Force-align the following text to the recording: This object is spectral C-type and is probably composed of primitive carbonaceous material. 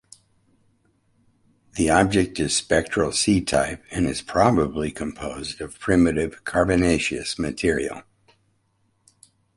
This 1.77 1.91
object 1.91 2.39
is 2.39 2.55
spectral 2.55 3.11
C-type 3.11 3.83
and 3.91 4.07
is 4.07 4.23
probably 4.23 4.89
composed 4.89 5.61
of 5.61 5.77
primitive 5.77 6.43
carbonaceous 6.43 7.37
material. 7.37 8.01